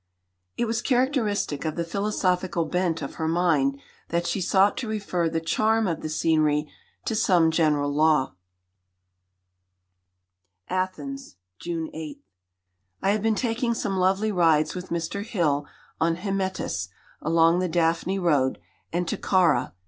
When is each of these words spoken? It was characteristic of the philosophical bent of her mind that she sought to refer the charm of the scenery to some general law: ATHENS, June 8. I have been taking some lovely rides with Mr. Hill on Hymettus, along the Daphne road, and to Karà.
It 0.57 0.65
was 0.65 0.81
characteristic 0.81 1.63
of 1.63 1.75
the 1.75 1.83
philosophical 1.83 2.65
bent 2.65 3.03
of 3.03 3.15
her 3.21 3.27
mind 3.27 3.79
that 4.09 4.25
she 4.25 4.41
sought 4.41 4.75
to 4.77 4.87
refer 4.87 5.29
the 5.29 5.39
charm 5.39 5.85
of 5.85 6.01
the 6.01 6.09
scenery 6.09 6.67
to 7.05 7.13
some 7.13 7.51
general 7.51 7.93
law: 7.93 8.33
ATHENS, 10.71 11.35
June 11.59 11.91
8. 11.93 12.19
I 13.03 13.09
have 13.11 13.21
been 13.21 13.35
taking 13.35 13.75
some 13.75 13.95
lovely 13.95 14.31
rides 14.31 14.73
with 14.73 14.89
Mr. 14.89 15.23
Hill 15.23 15.67
on 15.99 16.15
Hymettus, 16.15 16.87
along 17.21 17.59
the 17.59 17.69
Daphne 17.69 18.17
road, 18.17 18.57
and 18.91 19.07
to 19.07 19.17
Karà. 19.17 19.73